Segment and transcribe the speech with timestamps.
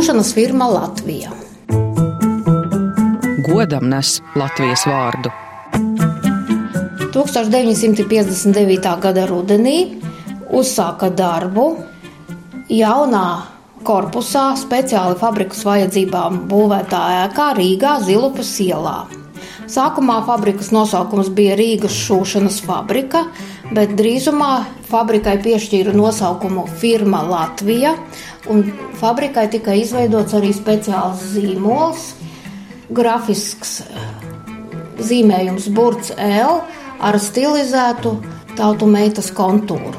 [0.00, 1.28] šūšanas firma Latvija.
[3.44, 5.28] Godam nes Latvijas vārdu.
[7.12, 8.88] 1959.
[9.02, 9.76] gada rudenī
[10.56, 11.66] uzsāka darbu
[12.72, 13.26] jaunā
[13.84, 19.19] korpusā speciāli fabrikas vajadzībām būvētā ēkā Rīgā Zilupas ielā.
[19.70, 23.22] Sākumā fabrikas nosaukums bija Rīgas šūšanas fabrika,
[23.70, 24.50] bet drīzumā
[24.90, 27.94] fabrikai piešķīra nosaukumu Firma Latvija,
[28.50, 28.64] un
[28.98, 32.08] fabrikai tika izveidots arī speciāls zīmols,
[32.90, 33.78] grafisks
[34.98, 36.60] zīmējums Burts L
[36.98, 38.16] ar stilizētu
[38.58, 39.94] tautu meitas kontūru.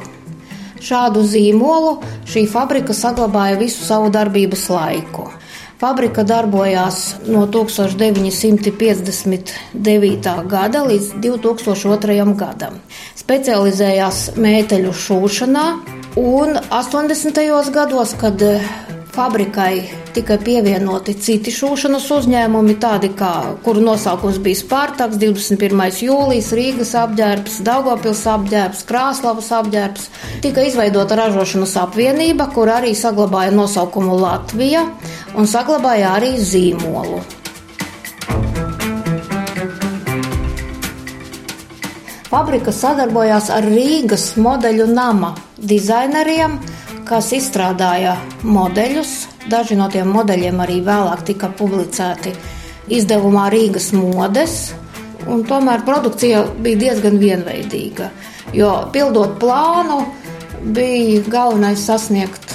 [0.82, 5.31] Šādu zīmolu šī fabrika saglabāja visu savu darbības laiku.
[5.82, 10.46] Fabrika darbojās no 1959.
[10.46, 12.36] gada līdz 2002.
[12.38, 12.78] gadam.
[13.18, 15.66] Specializējās mēteļu šūšanā,
[16.22, 17.42] un 80.
[17.74, 18.38] gados, kad
[19.12, 23.32] Fabrikai tika pievienoti citi šūšanas uzņēmumi, tādi kā,
[23.66, 25.82] kuru nosaukums bija Spārtaks, 21.
[26.06, 30.08] jūlijas, Rīgas apģērbs, Daugopils apģērbs, Krāslavas apģērbs.
[30.46, 34.86] Tika izveidota ražošanas apvienība, kur arī saglabāja nosaukumu Latvija
[35.38, 37.22] un saglabāja arī zīmolu.
[42.32, 46.56] Fabrika sadarbojās ar Rīgas modeļu nama dizaineriem,
[47.08, 48.16] kas izstrādāja
[48.48, 49.12] modeļus.
[49.52, 52.32] Daži no tiem modeļiem arī vēlāk tika publicēti
[52.88, 54.56] izdevumā Rīgas modes.
[55.26, 58.08] Tomēr produkcija bija diezgan vienveidīga.
[58.56, 60.00] Jo pildot plānu,
[60.72, 62.51] bija galvenais sasniegt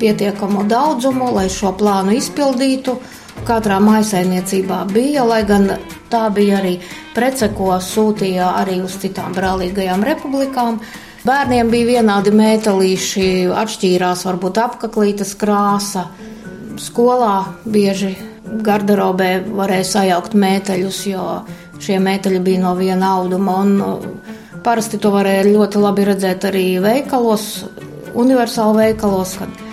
[0.00, 2.96] pietiekamu daudzumu, lai šo plānu izpildītu.
[3.44, 5.66] Katrā maisaimniecībā bija, lai gan
[6.10, 6.76] tā bija arī
[7.16, 10.78] prece, ko sūtīja arī uz citām brālīgajām republikām.
[11.24, 16.06] Bērniem bija vienādi metālīši, atšķīrās varbūt apaklītes krāsa.
[16.80, 17.34] Skolā
[17.64, 18.12] bieži
[18.44, 21.26] garderobē varēja sajaukt mēteļus, jo
[21.82, 23.58] šie mēteļi bija no viena auduma.
[23.64, 27.48] Un, uh, parasti to varēja ļoti labi redzēt arī veikalos,
[28.16, 29.63] universāli veikalos, kad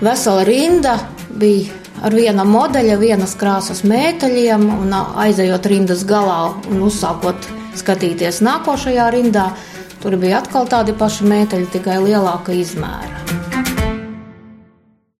[0.00, 0.98] vesela rinda
[1.30, 7.48] bija ar viena modeļa, vienas krāsas mēteļiem, un aizejot rindas galā un uzsākot
[7.78, 9.48] skatīties nākošajā rindā,
[9.98, 13.37] Tur bija atkal tādi paši mēteļi, tikai lielāka izmēra.